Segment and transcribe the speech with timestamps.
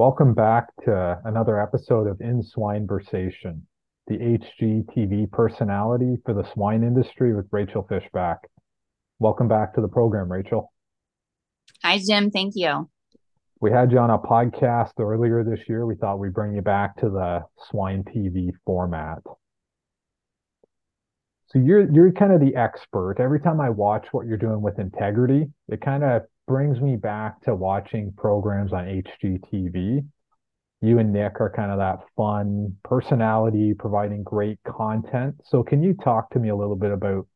[0.00, 3.60] Welcome back to another episode of In Swineversation,
[4.06, 8.38] the HGTV personality for the swine industry with Rachel Fishback.
[9.18, 10.72] Welcome back to the program, Rachel.
[11.84, 12.30] Hi, Jim.
[12.30, 12.88] Thank you.
[13.60, 15.84] We had you on a podcast earlier this year.
[15.84, 19.18] We thought we'd bring you back to the swine TV format.
[21.48, 23.16] So you're you're kind of the expert.
[23.18, 27.40] Every time I watch what you're doing with integrity, it kind of brings me back
[27.40, 30.04] to watching programs on HGTV.
[30.80, 35.36] You and Nick are kind of that fun personality providing great content.
[35.44, 37.28] So can you talk to me a little bit about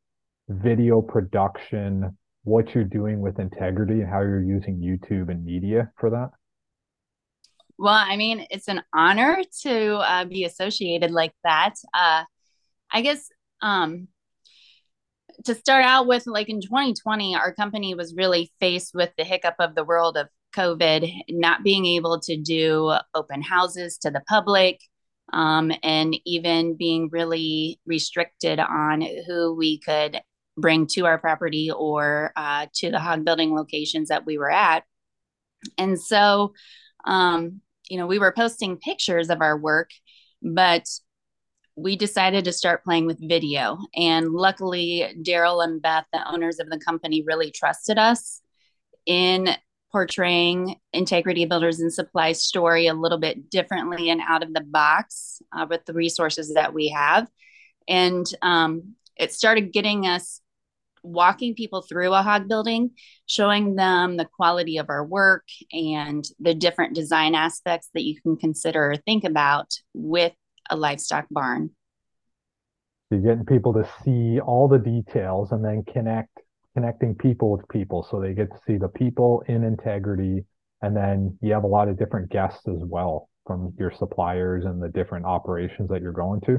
[0.48, 6.10] video production, what you're doing with integrity and how you're using YouTube and media for
[6.10, 6.30] that?
[7.78, 11.74] Well, I mean, it's an honor to uh, be associated like that.
[11.94, 12.24] Uh,
[12.90, 13.28] I guess
[13.62, 14.08] um,
[15.44, 19.56] to start out with, like in 2020, our company was really faced with the hiccup
[19.58, 24.80] of the world of COVID, not being able to do open houses to the public,
[25.32, 30.20] um, and even being really restricted on who we could
[30.56, 34.84] bring to our property or uh, to the hog building locations that we were at.
[35.78, 36.54] And so,
[37.04, 39.90] um, you know, we were posting pictures of our work,
[40.42, 40.86] but
[41.76, 43.78] we decided to start playing with video.
[43.94, 48.40] And luckily, Daryl and Beth, the owners of the company, really trusted us
[49.06, 49.50] in
[49.90, 55.42] portraying Integrity Builders and Supply story a little bit differently and out of the box
[55.52, 57.28] uh, with the resources that we have.
[57.88, 60.40] And um, it started getting us
[61.02, 62.90] walking people through a hog building,
[63.26, 68.36] showing them the quality of our work and the different design aspects that you can
[68.36, 70.32] consider or think about with
[70.70, 71.70] a livestock barn.
[73.10, 76.30] You're getting people to see all the details and then connect
[76.74, 78.06] connecting people with people.
[78.10, 80.44] So they get to see the people in integrity.
[80.82, 84.82] And then you have a lot of different guests as well from your suppliers and
[84.82, 86.58] the different operations that you're going to.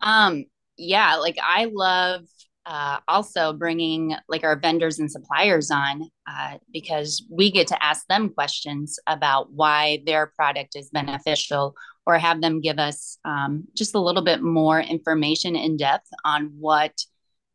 [0.00, 0.44] Um
[0.76, 2.22] yeah like i love
[2.64, 8.06] uh, also bringing like our vendors and suppliers on uh, because we get to ask
[8.06, 11.74] them questions about why their product is beneficial
[12.06, 16.52] or have them give us um, just a little bit more information in depth on
[16.58, 16.92] what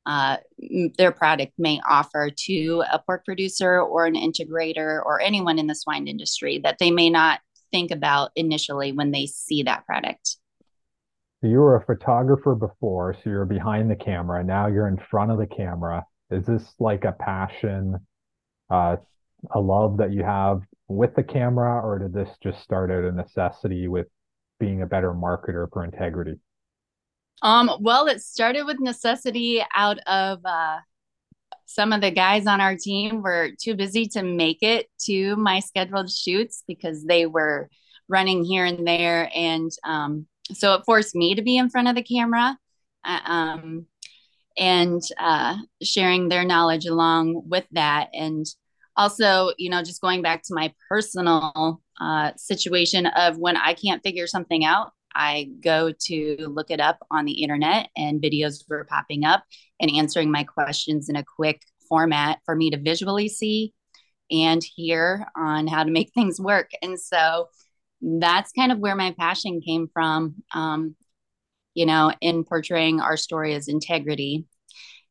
[0.05, 0.37] uh,
[0.97, 5.75] their product may offer to a pork producer or an integrator or anyone in the
[5.75, 7.41] swine industry that they may not
[7.71, 10.37] think about initially when they see that product.
[11.41, 14.43] You were a photographer before, so you're behind the camera.
[14.43, 16.05] Now you're in front of the camera.
[16.31, 17.97] Is this like a passion,
[18.69, 18.95] uh,
[19.51, 23.11] a love that you have with the camera, or did this just start out a
[23.11, 24.07] necessity with
[24.59, 26.39] being a better marketer for integrity?
[27.41, 30.77] Um, well, it started with necessity out of uh,
[31.65, 35.59] some of the guys on our team were too busy to make it to my
[35.59, 37.69] scheduled shoots because they were
[38.07, 39.29] running here and there.
[39.35, 42.57] And um, so it forced me to be in front of the camera
[43.03, 43.85] uh, um,
[44.57, 48.09] and uh, sharing their knowledge along with that.
[48.13, 48.45] And
[48.95, 54.03] also, you know, just going back to my personal uh, situation of when I can't
[54.03, 58.85] figure something out, I go to look it up on the internet and videos were
[58.85, 59.43] popping up
[59.79, 63.73] and answering my questions in a quick format for me to visually see
[64.29, 66.69] and hear on how to make things work.
[66.81, 67.49] And so
[68.01, 70.95] that's kind of where my passion came from, um,
[71.73, 74.45] you know, in portraying our story as integrity.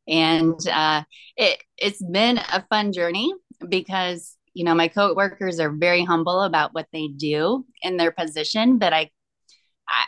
[0.07, 1.03] And uh,
[1.35, 3.33] it, it's been a fun journey
[3.67, 8.79] because you know my co-workers are very humble about what they do in their position
[8.79, 9.09] but i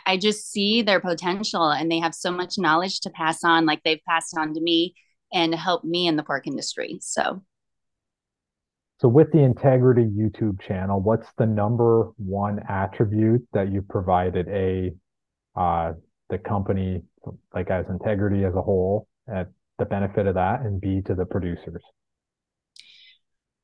[0.06, 3.80] i just see their potential and they have so much knowledge to pass on like
[3.84, 4.92] they've passed on to me
[5.32, 7.42] and help me in the pork industry so.
[8.98, 14.92] So with the integrity youtube channel what's the number one attribute that you provided a
[15.56, 15.92] uh
[16.28, 17.02] the company
[17.54, 21.24] like as integrity as a whole at the benefit of that and b to the
[21.24, 21.82] producers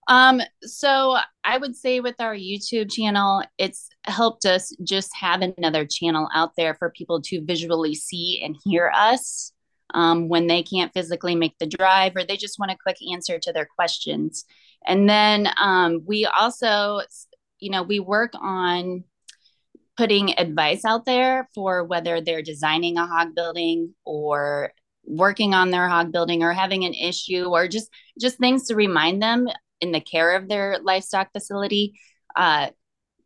[0.08, 5.84] um, so I would say with our YouTube channel, it's helped us just have another
[5.84, 9.52] channel out there for people to visually see and hear us
[9.94, 13.38] um, when they can't physically make the drive or they just want a quick answer
[13.38, 14.44] to their questions.
[14.86, 17.00] And then um, we also,
[17.58, 19.04] you know, we work on
[19.96, 24.72] putting advice out there for whether they're designing a hog building or
[25.04, 27.88] working on their hog building or having an issue or just
[28.20, 29.48] just things to remind them
[29.80, 31.98] in the care of their livestock facility
[32.36, 32.68] uh,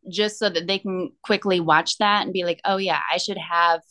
[0.09, 3.37] just so that they can quickly watch that and be like oh yeah i should
[3.37, 3.81] have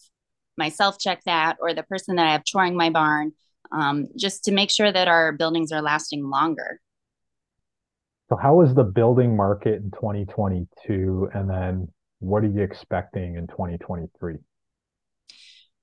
[0.56, 3.32] myself check that or the person that i have touring my barn
[3.72, 6.80] um, just to make sure that our buildings are lasting longer
[8.30, 11.30] So how is the building market in 2022?
[11.34, 11.88] And then
[12.20, 14.36] what are you expecting in 2023?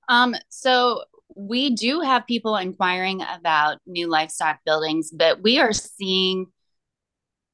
[0.08, 1.02] Um, so
[1.36, 6.46] we do have people inquiring about new livestock buildings, but we are seeing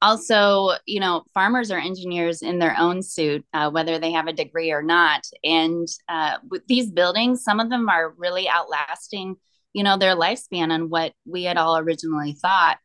[0.05, 4.33] also, you know, farmers are engineers in their own suit, uh, whether they have a
[4.33, 5.25] degree or not.
[5.43, 9.35] And uh, with these buildings, some of them are really outlasting,
[9.73, 12.77] you know, their lifespan and what we had all originally thought.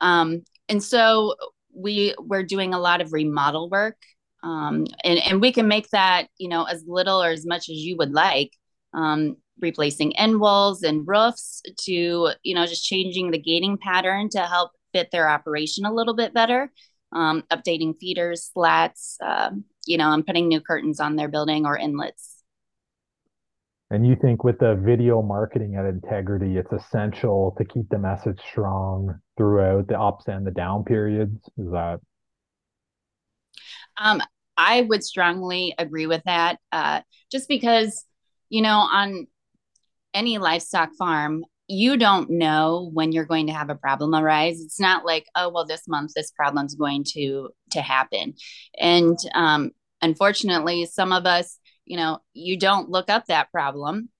[0.00, 1.34] Um, and so
[1.74, 3.98] we we're doing a lot of remodel work,
[4.42, 7.76] um, and and we can make that, you know, as little or as much as
[7.76, 8.52] you would like.
[8.94, 14.40] Um, replacing end walls and roofs to you know just changing the gating pattern to
[14.40, 16.72] help fit their operation a little bit better.
[17.12, 19.50] Um, updating feeders, slats, uh,
[19.86, 22.42] you know, and putting new curtains on their building or inlets.
[23.90, 28.40] And you think with the video marketing at Integrity, it's essential to keep the message
[28.50, 31.38] strong throughout the ups and the down periods?
[31.58, 32.00] Is that?
[33.98, 34.22] Um,
[34.56, 36.58] I would strongly agree with that.
[36.72, 38.04] Uh, just because,
[38.48, 39.26] you know, on
[40.14, 44.60] any livestock farm, you don't know when you're going to have a problem arise.
[44.60, 48.34] It's not like oh well this month this problem's going to to happen.
[48.78, 49.70] And um
[50.02, 54.10] unfortunately some of us you know you don't look up that problem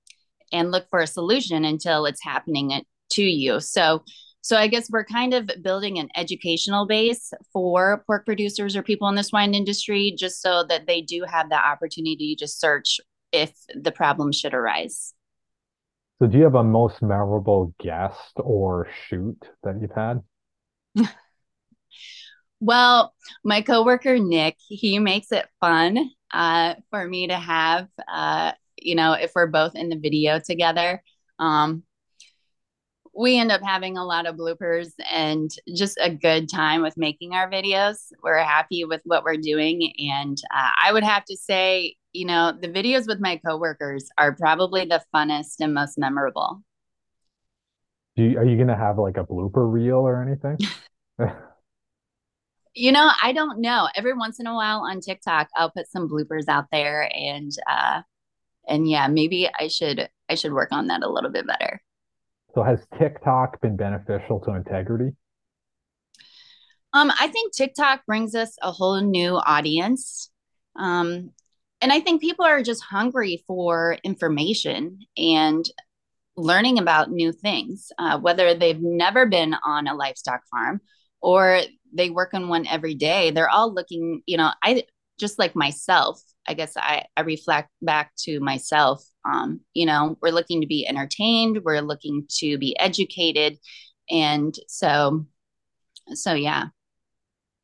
[0.52, 3.60] and look for a solution until it's happening to you.
[3.60, 4.02] So
[4.46, 9.08] so i guess we're kind of building an educational base for pork producers or people
[9.08, 13.00] in the swine industry just so that they do have the opportunity to search
[13.32, 15.12] if the problem should arise
[16.18, 20.22] so do you have a most memorable guest or shoot that you've had?
[22.60, 23.14] well,
[23.44, 29.12] my coworker Nick, he makes it fun uh, for me to have, uh, you know,
[29.12, 31.02] if we're both in the video together.
[31.38, 31.82] Um,
[33.16, 37.32] we end up having a lot of bloopers and just a good time with making
[37.32, 38.12] our videos.
[38.22, 39.92] We're happy with what we're doing.
[39.98, 44.34] And uh, I would have to say, you know, the videos with my coworkers are
[44.34, 46.62] probably the funnest and most memorable.
[48.16, 50.56] Do you, are you going to have like a blooper reel or anything?
[52.74, 53.88] you know, I don't know.
[53.94, 58.02] Every once in a while on TikTok, I'll put some bloopers out there and, uh,
[58.66, 61.82] and yeah, maybe I should, I should work on that a little bit better.
[62.54, 65.14] So has TikTok been beneficial to integrity?
[66.94, 70.30] Um, I think TikTok brings us a whole new audience.
[70.74, 71.32] Um,
[71.80, 75.68] and I think people are just hungry for information and
[76.36, 80.80] learning about new things, uh, whether they've never been on a livestock farm
[81.20, 81.62] or
[81.92, 83.30] they work on one every day.
[83.30, 84.84] They're all looking, you know, I
[85.18, 89.02] just like myself, I guess I, I reflect back to myself.
[89.24, 93.58] Um, you know, we're looking to be entertained, we're looking to be educated.
[94.10, 95.26] And so,
[96.14, 96.66] so yeah.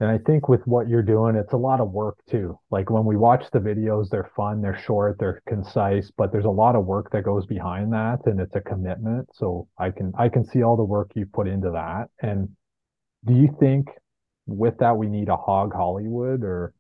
[0.03, 2.59] And I think with what you're doing, it's a lot of work too.
[2.73, 6.51] Like when we watch the videos, they're fun, they're short, they're concise, but there's a
[6.51, 9.29] lot of work that goes behind that and it's a commitment.
[9.33, 12.09] So I can I can see all the work you put into that.
[12.21, 12.49] And
[13.25, 13.91] do you think
[14.45, 16.75] with that we need a hog Hollywood or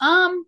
[0.00, 0.46] um,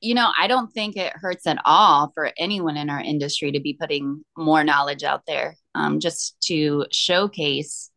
[0.00, 3.60] you know, I don't think it hurts at all for anyone in our industry to
[3.60, 7.92] be putting more knowledge out there, um, just to showcase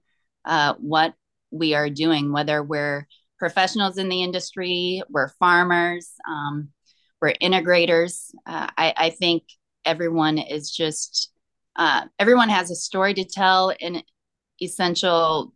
[0.45, 1.15] uh, what
[1.51, 3.07] we are doing, whether we're
[3.37, 6.69] professionals in the industry, we're farmers, um,
[7.21, 8.31] we're integrators.
[8.45, 9.43] Uh, I, I, think
[9.85, 11.31] everyone is just,
[11.75, 14.01] uh, everyone has a story to tell in
[14.61, 15.53] essential,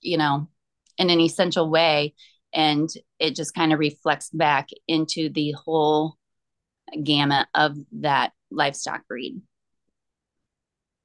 [0.00, 0.48] you know,
[0.98, 2.14] in an essential way
[2.52, 6.16] and it just kind of reflects back into the whole
[7.02, 9.40] gamut of that livestock breed.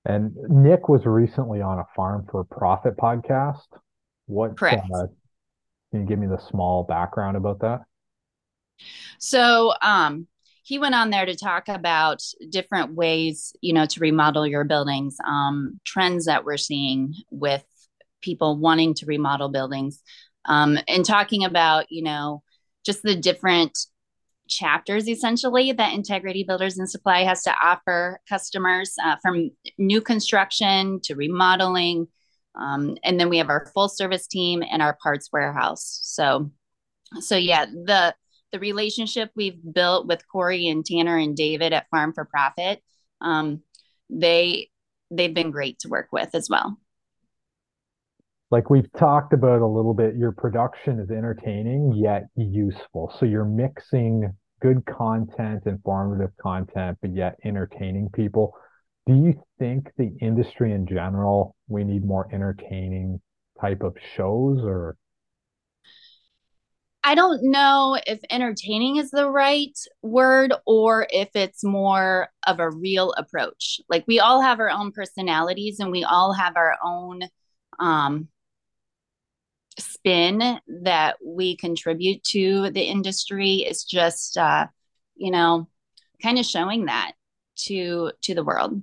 [0.05, 3.67] And Nick was recently on a Farm for Profit podcast.
[4.25, 4.85] What Correct.
[4.93, 5.07] Uh,
[5.91, 7.81] can you give me the small background about that?
[9.19, 10.27] So, um,
[10.63, 15.17] he went on there to talk about different ways, you know, to remodel your buildings,
[15.25, 17.63] um, trends that we're seeing with
[18.21, 20.01] people wanting to remodel buildings,
[20.45, 22.41] um, and talking about you know
[22.85, 23.77] just the different
[24.51, 30.99] chapters essentially that integrity builders and supply has to offer customers uh, from new construction
[31.01, 32.07] to remodeling
[32.59, 36.51] um, and then we have our full service team and our parts warehouse so
[37.19, 38.13] so yeah the
[38.51, 42.83] the relationship we've built with corey and tanner and david at farm for profit
[43.21, 43.61] um,
[44.09, 44.69] they
[45.09, 46.77] they've been great to work with as well
[48.51, 53.13] like we've talked about a little bit, your production is entertaining yet useful.
[53.17, 54.29] So you're mixing
[54.61, 58.53] good content, informative content, but yet entertaining people.
[59.07, 63.19] Do you think the industry in general, we need more entertaining
[63.59, 64.95] type of shows or
[67.03, 72.69] I don't know if entertaining is the right word or if it's more of a
[72.69, 73.81] real approach.
[73.89, 77.21] Like we all have our own personalities and we all have our own
[77.79, 78.27] um,
[79.81, 83.57] spin that we contribute to the industry.
[83.57, 84.67] is just, uh,
[85.15, 85.67] you know,
[86.21, 87.13] kind of showing that
[87.55, 88.81] to to the world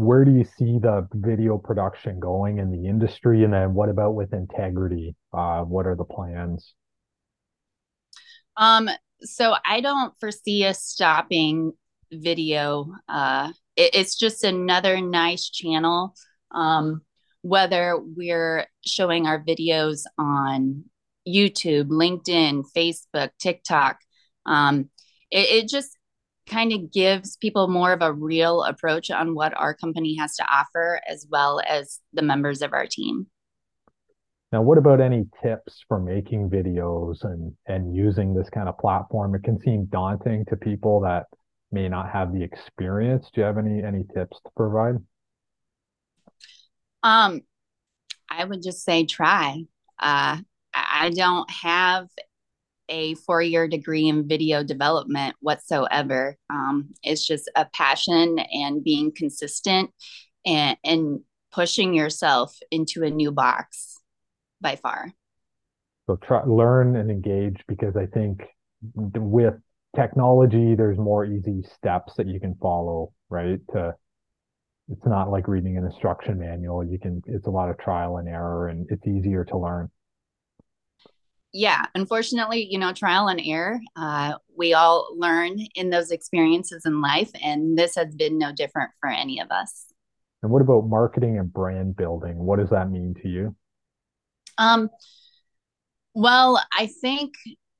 [0.00, 3.44] where do you see the video production going in the industry?
[3.44, 5.14] And then what about with integrity?
[5.30, 6.72] Uh, what are the plans?
[8.56, 8.88] Um,
[9.20, 11.72] so I don't foresee us stopping
[12.10, 12.90] video.
[13.08, 16.14] Uh, it, it's just another nice channel.
[16.50, 17.02] Um,
[17.42, 20.84] whether we're showing our videos on
[21.26, 23.98] YouTube, LinkedIn, Facebook, TikTok,
[24.46, 24.90] um,
[25.30, 25.96] it, it just
[26.46, 30.44] kind of gives people more of a real approach on what our company has to
[30.44, 33.26] offer, as well as the members of our team.
[34.52, 39.34] Now, what about any tips for making videos and and using this kind of platform?
[39.36, 41.26] It can seem daunting to people that
[41.70, 43.30] may not have the experience.
[43.32, 44.96] Do you have any any tips to provide?
[47.02, 47.42] Um,
[48.28, 49.64] I would just say try.
[49.98, 50.38] Uh,
[50.74, 52.08] I don't have
[52.88, 56.36] a four year degree in video development whatsoever.
[56.50, 59.90] Um, it's just a passion and being consistent
[60.44, 61.20] and, and
[61.52, 63.98] pushing yourself into a new box
[64.60, 65.12] by far.
[66.06, 68.42] So try learn and engage because I think
[68.94, 69.54] with
[69.94, 73.60] technology, there's more easy steps that you can follow, right?
[73.72, 73.94] To
[74.90, 76.84] it's not like reading an instruction manual.
[76.84, 79.90] You can it's a lot of trial and error and it's easier to learn
[81.52, 83.80] yeah, unfortunately, you know, trial and error.
[83.96, 88.90] Uh, we all learn in those experiences in life, and this has been no different
[89.00, 89.86] for any of us.
[90.42, 92.36] And what about marketing and brand building?
[92.36, 93.56] What does that mean to you?
[94.58, 94.90] Um,
[96.14, 97.34] well, I think,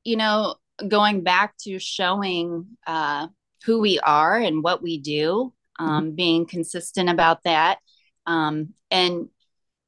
[0.04, 3.28] you know, going back to showing uh,
[3.64, 6.14] who we are and what we do, um, mm-hmm.
[6.14, 7.78] being consistent about that.
[8.26, 9.28] Um, and,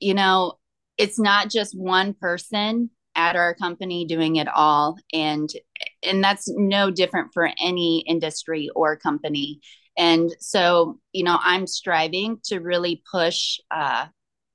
[0.01, 0.55] you know,
[0.99, 5.51] it's not just one person at our company doing it all and
[6.03, 9.61] and that's no different for any industry or company
[9.99, 14.07] and so you know i'm striving to really push uh,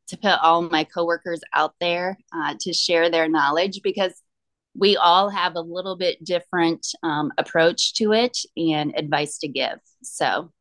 [0.07, 4.13] to put all my coworkers out there uh, to share their knowledge because
[4.73, 9.77] we all have a little bit different um, approach to it and advice to give
[10.01, 10.51] so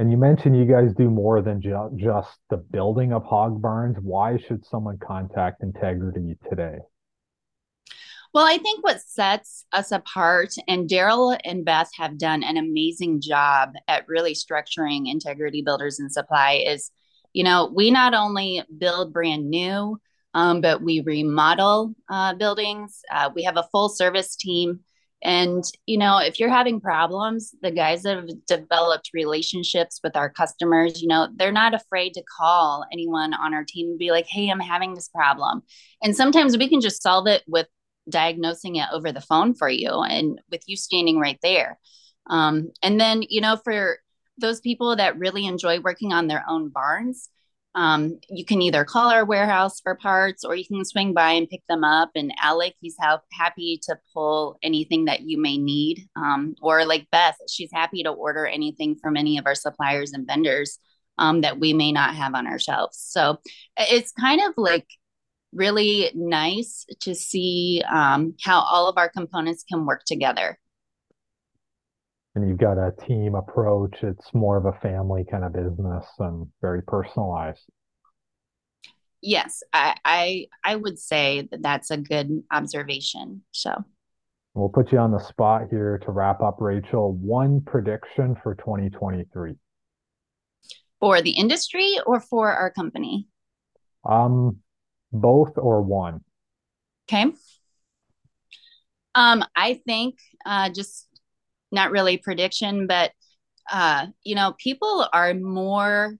[0.00, 3.98] and you mentioned you guys do more than ju- just the building of hog barns.
[4.00, 6.78] Why should someone contact Integrity today?
[8.32, 13.20] Well, I think what sets us apart, and Daryl and Beth have done an amazing
[13.20, 16.90] job at really structuring Integrity Builders and Supply, is
[17.34, 20.00] you know, we not only build brand new,
[20.32, 23.02] um, but we remodel uh, buildings.
[23.12, 24.80] Uh, we have a full service team
[25.22, 30.30] and, you know, if you're having problems, the guys that have developed relationships with our
[30.30, 34.26] customers, you know, they're not afraid to call anyone on our team and be like,
[34.26, 35.62] hey, I'm having this problem.
[36.02, 37.66] And sometimes we can just solve it with
[38.08, 41.78] diagnosing it over the phone for you and with you standing right there.
[42.28, 43.98] Um, and then, you know, for
[44.38, 47.28] those people that really enjoy working on their own barns,
[47.74, 51.48] um, you can either call our warehouse for parts or you can swing by and
[51.48, 52.10] pick them up.
[52.14, 56.08] And Alec, he's ha- happy to pull anything that you may need.
[56.16, 60.26] Um, or like Beth, she's happy to order anything from any of our suppliers and
[60.26, 60.78] vendors
[61.18, 62.98] um, that we may not have on our shelves.
[62.98, 63.38] So
[63.76, 64.86] it's kind of like
[65.52, 70.58] really nice to see um, how all of our components can work together
[72.34, 74.02] and you've got a team approach.
[74.02, 77.64] It's more of a family kind of business and very personalized.
[79.22, 83.42] Yes, I I, I would say that that's a good observation.
[83.50, 83.84] So
[84.54, 87.12] we'll put you on the spot here to wrap up, Rachel.
[87.12, 89.56] One prediction for 2023
[91.00, 93.26] for the industry or for our company?
[94.04, 94.58] Um,
[95.12, 96.20] both or one.
[97.10, 97.32] Okay.
[99.14, 101.08] Um, I think uh, just
[101.70, 103.12] not really prediction, but
[103.70, 106.14] uh, you know, people are more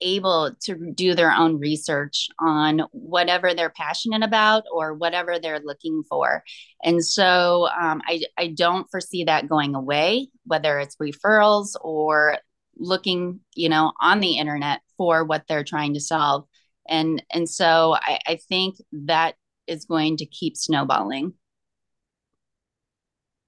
[0.00, 6.02] able to do their own research on whatever they're passionate about or whatever they're looking
[6.08, 6.42] for.
[6.82, 12.38] And so um, I, I don't foresee that going away, whether it's referrals or
[12.76, 16.44] looking, you know, on the internet for what they're trying to solve.
[16.88, 19.34] And, and so I, I think that
[19.66, 21.32] is going to keep snowballing.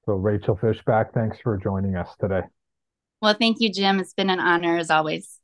[0.08, 2.40] So, Rachel Fishback, thanks for joining us today.
[3.20, 4.00] Well, thank you, Jim.
[4.00, 5.37] It's been an honor as always.